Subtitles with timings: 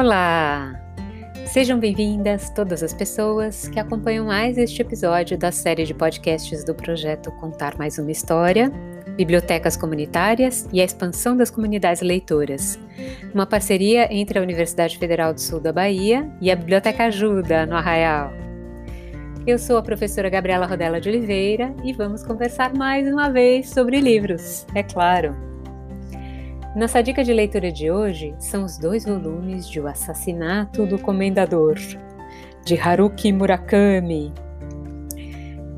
[0.00, 0.80] Olá!
[1.44, 6.74] Sejam bem-vindas todas as pessoas que acompanham mais este episódio da série de podcasts do
[6.74, 8.72] projeto Contar Mais Uma História,
[9.14, 12.78] Bibliotecas Comunitárias e a Expansão das Comunidades Leitoras,
[13.34, 17.76] uma parceria entre a Universidade Federal do Sul da Bahia e a Biblioteca Ajuda, no
[17.76, 18.32] Arraial.
[19.46, 24.00] Eu sou a professora Gabriela Rodella de Oliveira e vamos conversar mais uma vez sobre
[24.00, 25.49] livros, é claro.
[26.74, 31.74] Nossa dica de leitura de hoje são os dois volumes de O Assassinato do Comendador,
[32.64, 34.32] de Haruki Murakami.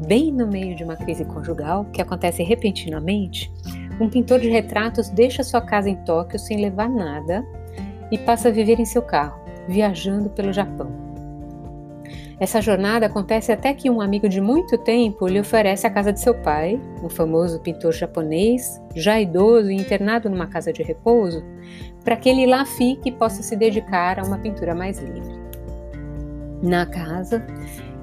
[0.06, 3.50] Bem no meio de uma crise conjugal que acontece repentinamente,
[3.98, 7.42] um pintor de retratos deixa sua casa em Tóquio sem levar nada
[8.10, 11.11] e passa a viver em seu carro, viajando pelo Japão.
[12.42, 16.18] Essa jornada acontece até que um amigo de muito tempo lhe oferece a casa de
[16.18, 21.40] seu pai, um famoso pintor japonês, já idoso e internado numa casa de repouso,
[22.02, 25.40] para que ele lá fique e possa se dedicar a uma pintura mais livre.
[26.60, 27.46] Na casa,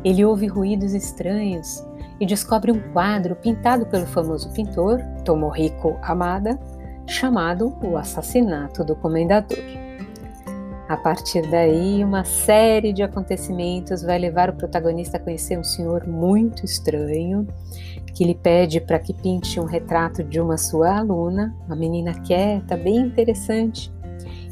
[0.05, 1.85] ele ouve ruídos estranhos
[2.17, 6.57] e descobre um quadro pintado pelo famoso pintor Tomohiko Amada,
[7.05, 9.88] chamado O Assassinato do Comendador.
[10.89, 16.07] A partir daí, uma série de acontecimentos vai levar o protagonista a conhecer um senhor
[16.07, 17.47] muito estranho,
[18.15, 22.75] que lhe pede para que pinte um retrato de uma sua aluna, uma menina quieta,
[22.75, 23.93] bem interessante.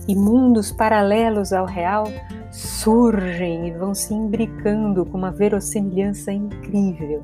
[0.07, 2.03] E mundos paralelos ao real
[2.51, 7.23] surgem e vão se imbricando com uma verossimilhança incrível.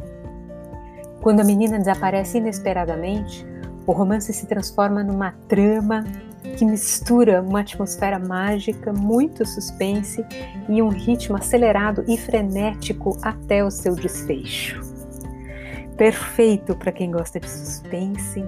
[1.22, 3.46] Quando a menina desaparece inesperadamente,
[3.86, 6.04] o romance se transforma numa trama
[6.58, 10.26] que mistura uma atmosfera mágica, muito suspense
[10.70, 14.82] e um ritmo acelerado e frenético até o seu desfecho.
[15.98, 18.44] Perfeito para quem gosta de suspense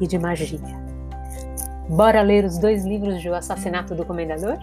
[0.00, 0.86] e de magia.
[1.88, 4.58] Bora ler os dois livros de O Assassinato do Comendador?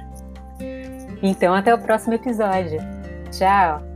[1.22, 2.80] Então, até o próximo episódio.
[3.32, 3.93] Tchau!